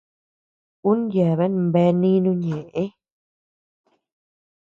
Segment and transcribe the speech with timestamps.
[0.89, 2.83] Ú yeaben bea nínu ñeʼë.